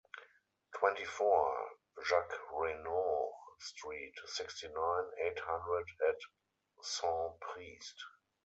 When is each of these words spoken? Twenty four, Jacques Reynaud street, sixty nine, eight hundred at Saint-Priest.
Twenty 0.77 1.05
four, 1.05 1.73
Jacques 2.03 2.35
Reynaud 2.53 3.33
street, 3.59 4.15
sixty 4.25 4.67
nine, 4.67 5.05
eight 5.23 5.37
hundred 5.39 5.85
at 6.09 6.17
Saint-Priest. 6.81 7.97